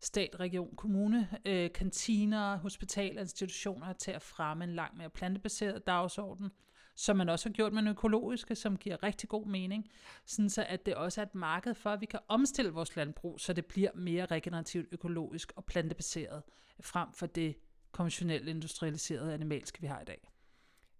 [0.00, 6.50] stat, region, kommune, øh, kantiner, hospitaler, institutioner til at fremme en langt mere plantebaseret dagsorden,
[6.96, 9.90] som man også har gjort med den økologiske, som giver rigtig god mening,
[10.26, 13.40] sådan så at det også er et marked for, at vi kan omstille vores landbrug,
[13.40, 16.42] så det bliver mere regenerativt, økologisk og plantebaseret,
[16.80, 17.56] frem for det
[17.92, 20.28] konventionelle industrialiserede animalske, vi har i dag.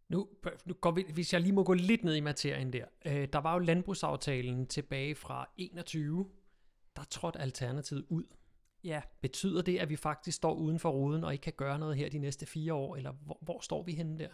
[0.08, 0.28] Nu,
[0.64, 2.84] nu går vi, hvis jeg lige må gå lidt ned i materien der.
[3.06, 6.26] Øh, der var jo landbrugsaftalen tilbage fra 21.
[6.96, 8.24] Der trådte Alternativet ud.
[8.84, 11.96] Ja, Betyder det, at vi faktisk står uden for ruden og ikke kan gøre noget
[11.96, 14.28] her de næste fire år, eller hvor, hvor står vi henne der?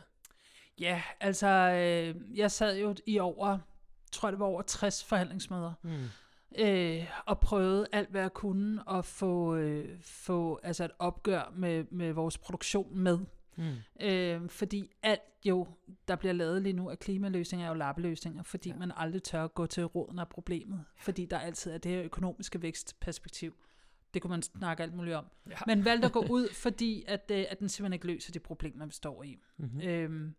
[0.79, 3.59] ja altså, øh, jeg sad jo i over,
[4.13, 6.05] tror det var over 60 forhandlingsmøder, Mm.
[6.59, 11.85] øh, og prøvede alt, hvad jeg kunne at få, øh, få altså et opgør med,
[11.91, 13.19] med vores produktion med.
[13.57, 13.75] Mm.
[14.07, 15.67] Øh, fordi alt jo,
[16.09, 18.77] der bliver lavet lige nu af klimaløsninger, er jo lappeløsninger, fordi Ja.
[18.77, 22.03] man aldrig tør at gå til roden af problemet, fordi der altid er det her
[22.03, 23.55] økonomiske vækstperspektiv.
[24.15, 25.25] Det kunne man snakke alt muligt om.
[25.51, 25.57] Ja.
[25.67, 28.87] Men valgte at gå ud, fordi at, øh, at den simpelthen ikke løser de problemer,
[28.87, 29.39] vi står i.
[29.57, 29.81] Mm-hmm.
[29.81, 29.89] Mm.
[29.89, 30.35] Øhm,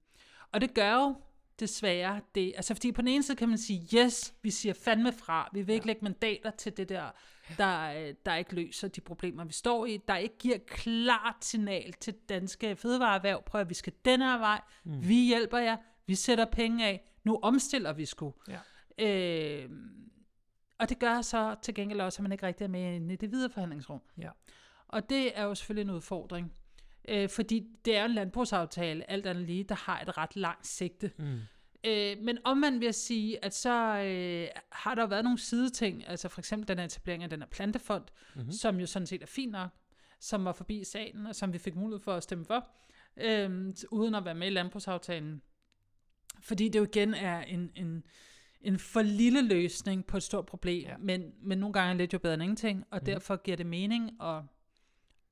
[0.52, 1.16] og det gør jo
[1.60, 2.54] desværre det.
[2.56, 5.50] Altså fordi på den ene side kan man sige, yes, vi siger fandme fra.
[5.54, 5.88] Vi vil ikke Ja.
[5.88, 7.10] lægge mandater til det der,
[7.58, 10.00] der, øh, der ikke løser de problemer, vi står i.
[10.08, 13.44] Der ikke giver klart signal til danske fødevareerhverv.
[13.44, 14.62] Prøv at vi skal den her vej.
[14.84, 15.08] Mm.
[15.08, 15.78] Vi hjælper jer.
[16.06, 17.08] Vi sætter penge af.
[17.24, 18.34] Nu omstiller vi sgu.
[18.48, 18.60] Ja.
[18.98, 19.70] Øh,
[20.80, 23.32] og det gør så til gengæld også, at man ikke rigtig er med i det
[23.32, 24.02] videre forhandlingsrum.
[24.18, 24.30] Ja.
[24.88, 26.54] Og det er jo selvfølgelig en udfordring.
[27.10, 31.12] Øh, fordi det er en landbrugsaftale, alt andet lige, der har et ret langt sigte.
[31.18, 31.40] Mm.
[31.84, 36.28] Øh, men om man vil sige, at så øh, har der været nogle sideting, altså
[36.30, 38.04] for eksempel den her etablering af den her plantefond,
[38.36, 38.52] mm-hmm.
[38.52, 39.70] som jo sådan set er fint nok,
[40.20, 42.68] som var forbi salen, og som vi fik mulighed for at stemme for,
[43.18, 45.42] øh, uden at være med i landbrugsaftalen.
[46.42, 48.04] Fordi det jo igen er en, en,
[48.62, 50.98] en for lille løsning på et stort problem, Ja.
[50.98, 53.06] men, men nogle gange er lidt jo bedre end ingenting, og mm.
[53.06, 54.42] derfor giver det mening at,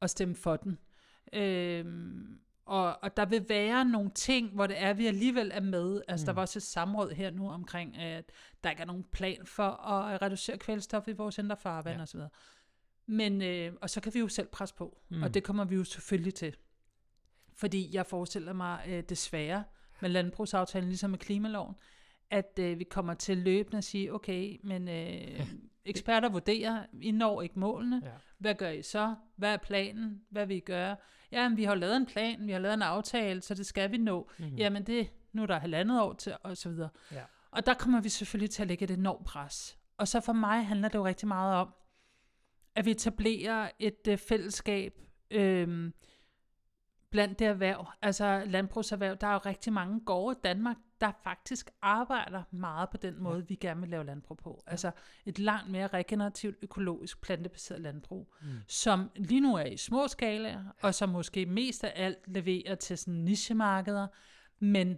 [0.02, 0.78] at stemme for den.
[1.34, 6.02] Øhm, og, og der vil være nogle ting, hvor det er, vi alligevel er med.
[6.08, 6.26] Altså, mm.
[6.26, 8.32] der var også et samråd her nu omkring, at
[8.64, 12.04] der ikke er nogen plan for at reducere kvælstof i vores indre farvand Ja.
[12.04, 12.20] osv.
[13.06, 15.24] Men, øh, og så kan vi jo selv presse på, mm.
[15.24, 16.56] og det kommer vi jo selvfølgelig til.
[17.56, 19.64] Fordi jeg forestiller mig øh, desværre
[20.02, 21.76] med landbrugsaftalen, ligesom med klimaloven,
[22.30, 25.48] at øh, vi kommer til løbende at sige, okay, men øh,
[25.90, 28.10] eksperter vurderer, I når ikke målene, Ja.
[28.38, 29.16] hvad gør I så?
[29.36, 30.22] Hvad er planen?
[30.30, 30.96] Hvad vil I gøre?
[31.32, 33.98] Jamen, vi har lavet en plan, vi har lavet en aftale, så det skal vi
[33.98, 34.30] nå.
[34.40, 34.50] Mhm.
[34.50, 34.56] Mm.
[34.56, 36.90] Jamen, det, nu er der halvandet år til, og så videre.
[37.12, 37.22] Ja.
[37.52, 39.78] Og der kommer vi selvfølgelig til at lægge et enormt pres.
[39.98, 41.74] Og så for mig handler det jo rigtig meget om,
[42.76, 44.94] at vi etablerer et øh, fællesskab
[45.32, 45.92] øh,
[47.10, 49.18] blandt det erhverv, altså landbrugserhverv.
[49.22, 53.48] Der er jo rigtig mange gårde i Danmark, der faktisk arbejder meget på den måde,
[53.48, 54.64] vi gerne vil lave landbrug på.
[54.68, 54.92] Altså
[55.26, 58.48] et langt mere regenerativt, økologisk, plantebaseret landbrug, mm.
[58.68, 62.98] som lige nu er i små skalaer, og som måske mest af alt leverer til
[62.98, 64.08] sådan nichemarkeder,
[64.60, 64.98] men,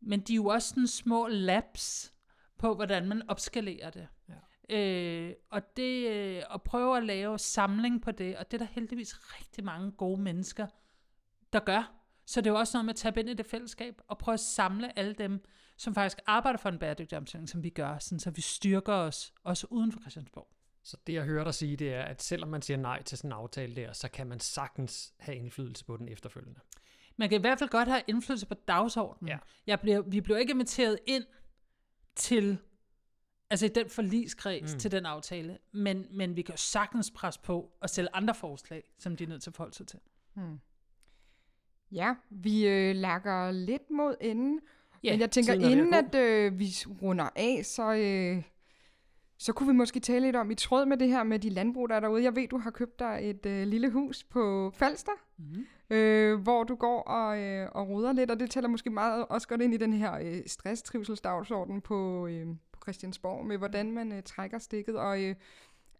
[0.00, 2.12] men de er jo også sådan små labs
[2.58, 4.08] på, hvordan man opskalerer det.
[4.28, 4.34] Ja.
[4.76, 8.72] Øh, og det øh, at prøve at lave samling på det, og det er der
[8.72, 10.66] heldigvis rigtig mange gode mennesker,
[11.52, 11.99] der gør.
[12.30, 14.34] Så det er jo også noget med at tage ind i det fællesskab og prøve
[14.34, 15.44] at samle alle dem,
[15.76, 19.32] som faktisk arbejder for en bæredygtig omstilling, som vi gør, sådan, så vi styrker os
[19.44, 20.48] også uden for Christiansborg.
[20.82, 23.28] Så det jeg hører dig sige, det er, at selvom man siger nej til sådan
[23.28, 26.60] en aftale der, så kan man sagtens have indflydelse på den efterfølgende.
[27.16, 29.28] Man kan i hvert fald godt have indflydelse på dagsordenen.
[29.28, 29.38] Ja.
[29.66, 31.24] Jeg bliver, vi bliver ikke inviteret ind
[32.16, 32.58] til,
[33.50, 34.78] altså i den forligskreds mm.
[34.78, 38.82] til den aftale, men, men vi kan jo sagtens presse på og stille andre forslag,
[38.98, 39.98] som de er nødt til at forholde sig til.
[40.34, 40.60] Hmm.
[41.92, 44.60] Ja, vi øh, lakker lidt mod enden.
[45.04, 46.68] Ja, Men jeg tænker, er inden at øh, vi
[47.02, 48.42] runder af, så, øh,
[49.38, 51.88] så kunne vi måske tale lidt om, i tråd med det her med de landbrug,
[51.88, 52.22] der er derude.
[52.22, 55.66] Jeg ved, du har købt dig et øh, lille hus på Falster, Mm.
[55.96, 59.48] øh, hvor du går og, øh, og ruder lidt, og det tæller måske meget også
[59.48, 64.22] godt ind i den her øh, stress-trivselsdagsorden på, øh, på Christiansborg, med hvordan man øh,
[64.22, 64.96] trækker stikket.
[64.96, 65.34] Og øh,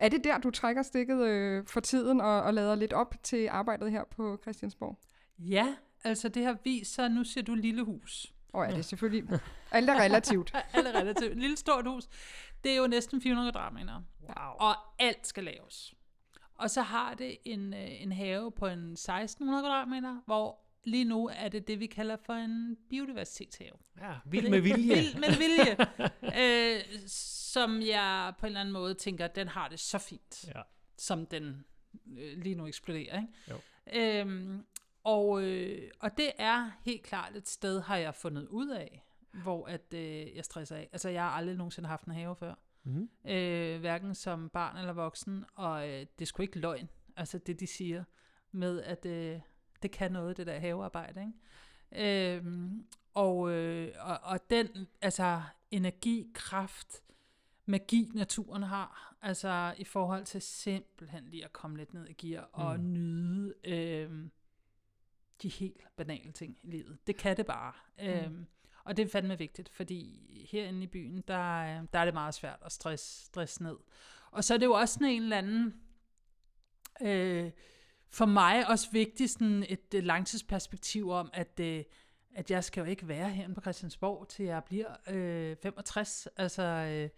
[0.00, 3.48] er det der, du trækker stikket øh, for tiden og, og lader lidt op til
[3.50, 4.98] arbejdet her på Christiansborg?
[5.40, 5.74] Ja,
[6.04, 8.32] altså det har vist sig, nu ser du lille hus.
[8.52, 9.40] Og er det selvfølgelig
[9.72, 10.52] alt er relativt.
[10.74, 11.38] Alt er relativt.
[11.38, 12.08] Lille stort hus.
[12.64, 14.02] Det er jo næsten 400 kvadratmeter.
[14.22, 14.68] Wow.
[14.68, 15.94] Og alt skal laves.
[16.54, 21.30] Og så har det en, øh, en have på en 1600 kvadratmeter, hvor lige nu
[21.32, 23.72] er det det, vi kalder for en biodiversitetshave.
[24.00, 24.94] Ja, vild med vilje.
[24.94, 25.76] Vild med vilje.
[26.76, 30.60] øh, som jeg på en eller anden måde tænker, den har det så fint, Ja.
[30.98, 31.64] som den
[32.18, 33.20] øh, lige nu eksploderer.
[33.20, 33.32] Ikke?
[33.50, 33.56] Jo.
[33.92, 34.64] Øhm,
[35.04, 39.04] og, øh, og det er helt klart et sted, har jeg fundet ud af,
[39.42, 40.88] hvor at, øh, jeg stresser af.
[40.92, 42.54] Altså, jeg har aldrig nogensinde haft en have før.
[42.84, 43.10] Mm.
[43.28, 46.88] Øh, hverken som barn eller voksen, og øh, det er sgu ikke løgn.
[47.16, 48.04] Altså det, de siger
[48.52, 49.40] med, at øh,
[49.82, 51.20] det kan noget, det der havearbejde.
[51.20, 52.36] Ikke?
[52.36, 54.68] Øhm, og, øh, og, og den
[55.02, 57.02] altså, energi, kraft,
[57.66, 62.48] magi, naturen har, altså i forhold til simpelthen lige at komme lidt ned i gear
[62.52, 62.92] og Mm.
[62.92, 64.10] nyde øh,
[65.42, 66.98] de helt banale ting i livet.
[67.06, 67.72] Det kan det bare.
[67.98, 68.04] Mm.
[68.06, 68.46] Øhm,
[68.84, 72.34] og det er fandme vigtigt, fordi herinde i byen, der, er- der er det meget
[72.34, 73.76] svært at stress, stress ned.
[74.30, 75.74] Og så er det jo også sådan en eller anden,
[77.02, 77.50] øh,
[78.08, 81.84] for mig også vigtigt, sådan et øh, langtidsperspektiv om, at, øh,
[82.34, 86.28] at jeg skal jo ikke være herinde på Christiansborg, til jeg bliver øh, 65.
[86.36, 87.08] Altså, øh,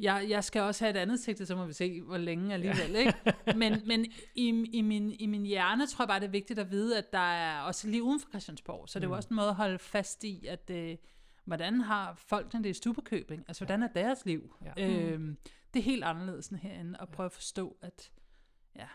[0.00, 2.96] jeg, jeg skal også have et andet sigte, så må vi se, hvor længe alligevel.
[2.96, 3.14] Ikke?
[3.56, 4.04] Men, men
[4.34, 7.12] i, i, min, i min hjerne tror jeg bare, det er vigtigt at vide, at
[7.12, 8.88] der er også lige uden for Christiansborg.
[8.88, 10.96] Så det er jo også en måde at holde fast i, at øh,
[11.44, 13.44] hvordan har folkene det i Stubekøbing?
[13.48, 14.54] Altså, hvordan er deres liv?
[14.76, 14.88] Ja.
[14.88, 15.36] Øhm,
[15.74, 18.10] det er helt anderledes end herinde, at prøve at forstå, at,
[18.76, 18.88] ja,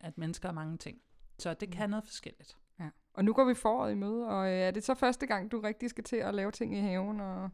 [0.00, 0.98] at mennesker er mange ting.
[1.38, 2.56] Så det kan noget forskelligt.
[2.80, 2.88] Ja.
[3.14, 5.60] Og nu går vi foråret i møde, og øh, er det så første gang, du
[5.60, 7.20] rigtig skal til at lave ting i haven?
[7.20, 7.50] Og,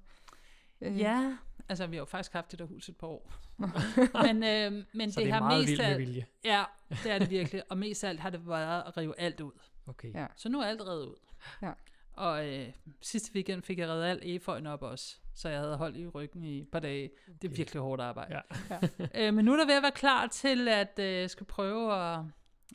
[0.83, 1.37] øh, Ja,
[1.69, 3.33] altså vi har jo faktisk haft det der hus et par år.
[4.27, 6.27] men øh, men Så det, det er har meget mest vild med af, vilje.
[6.45, 6.65] Ja,
[7.05, 7.63] det er det virkelig.
[7.71, 9.53] Og mest af alt har det været at rive alt ud.
[9.87, 10.15] Okay.
[10.15, 10.27] Ja.
[10.37, 11.17] Så nu er alt revet ud.
[11.63, 11.73] Ja.
[12.13, 12.69] Og øh,
[13.01, 15.17] sidste weekend fik jeg reddet alt eføjen op også.
[15.35, 17.03] Så jeg havde holdt i ryggen i et par dage.
[17.27, 17.57] Det er Okay.
[17.57, 18.41] virkelig hårdt arbejde.
[18.71, 18.79] Ja.
[19.29, 22.21] øh, men nu er der ved at være klar til at øh, skal prøve at,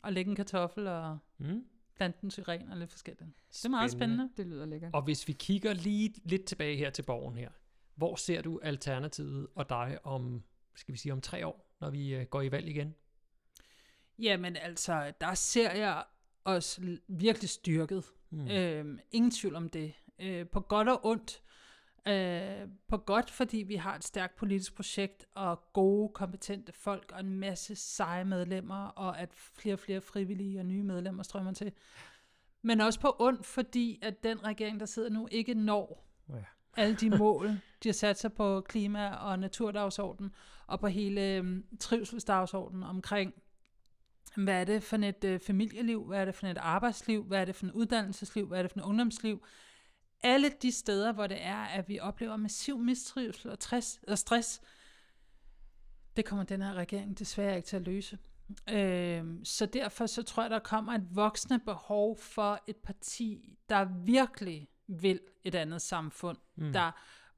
[0.04, 1.64] at lægge en kartoffel og Mm.
[1.96, 3.30] plante en syren og lidt forskelligt.
[3.52, 4.30] Det er meget spændende.
[4.36, 4.90] Det lyder lækkert.
[4.94, 7.50] Og hvis vi kigger lige lidt tilbage her til borgen her,
[7.98, 10.42] hvor ser du Alternativet og dig om,
[10.74, 12.94] skal vi sige, om tre år, når vi øh, går i valg igen?
[14.18, 16.04] Jamen altså, der ser jeg
[16.44, 18.04] os virkelig styrket.
[18.30, 18.48] Mm.
[18.50, 19.94] Øhm, ingen tvivl om det.
[20.18, 21.42] Øh, på godt og ondt.
[22.08, 27.20] Øh, på godt, fordi vi har et stærkt politisk projekt, og gode, kompetente folk, og
[27.20, 31.72] en masse seje medlemmer, og at flere og flere frivillige og nye medlemmer strømmer til.
[32.62, 36.44] Men også på ondt, fordi at den regering, der sidder nu, ikke når Ja
[36.78, 37.48] alle de mål,
[37.82, 40.34] de har sat sig på klima- og naturdagsordenen,
[40.66, 43.34] og på hele øhm, trivselsdagsordenen omkring,
[44.36, 47.44] hvad er det for et øh, familieliv, hvad er det for et arbejdsliv, hvad er
[47.44, 49.44] det for et uddannelsesliv, hvad er det for et ungdomsliv.
[50.22, 54.60] Alle de steder, hvor det er, at vi oplever massiv mistrivsel og, stress, og stress,
[56.16, 58.18] det kommer den her regering desværre ikke til at løse.
[58.70, 63.84] Øhm, så derfor så tror jeg, der kommer et voksende behov for et parti, der
[64.04, 66.72] virkelig vil et andet samfund, mm.
[66.72, 66.90] der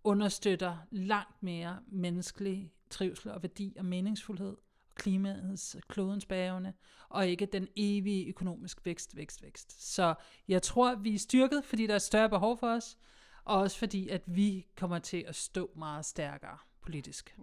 [0.04, 6.74] understøtter langt mere menneskelig trivsel og værdi og meningsfuldhed, og klimaets, klodens bæreevne,
[7.08, 9.92] og ikke den evige økonomisk vækst, vækst, vækst.
[9.92, 10.14] Så
[10.48, 12.98] jeg tror, vi er styrket, fordi der er et større behov for os,
[13.44, 17.36] Og også fordi, at vi kommer til at stå meget stærkere politisk.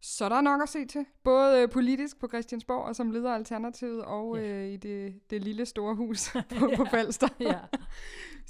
[0.00, 3.30] Så der er nok at se til, både øh, politisk på Christiansborg og som leder
[3.30, 4.42] af Alternativet, og Ja.
[4.42, 7.28] øh, i det, det lille store hus på, på Falster.
[7.40, 7.58] Ja.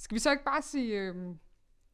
[0.02, 1.14] Skal vi så ikke bare sige øh,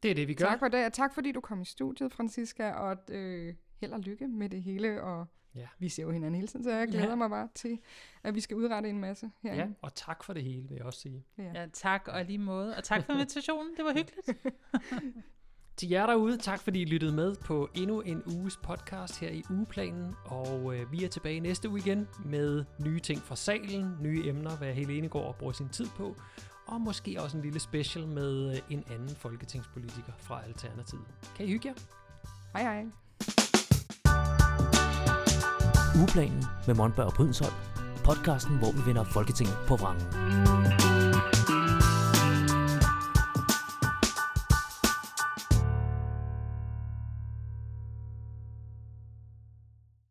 [0.03, 0.45] Det er det, vi gør.
[0.45, 3.99] tak for det, og tak fordi du kom i studiet, Francisca, og øh, held og
[3.99, 5.67] lykke med det hele, og Ja.
[5.79, 7.15] vi ser jo hinanden hele tiden, så jeg glæder Ja.
[7.15, 7.79] mig bare til,
[8.23, 9.63] at vi skal udrette en masse herinde.
[9.63, 11.25] Ja, og tak for det hele, vil jeg også sige.
[11.37, 12.75] ja, tak og lige måde.
[12.77, 14.29] Og tak for invitationen, det var hyggeligt.
[15.77, 19.43] Til jer derude, tak fordi I lyttede med på endnu en uges podcast her i
[19.49, 20.13] ugeplanen.
[20.25, 24.57] Og øh, vi er tilbage næste uge igen med nye ting fra salen, nye emner,
[24.57, 26.15] hvad Helene går og bruger sin tid på.
[26.71, 31.05] Og måske også en lille special med øh, en anden folketingspolitiker fra Alternativet.
[31.35, 31.73] Kan I hygge jer?
[32.53, 32.85] Hej hej.
[35.99, 37.53] Ugeplanen med Monberg og Brydensholt.
[38.03, 40.58] Podcasten, hvor vi vender Folketinget på vrangen.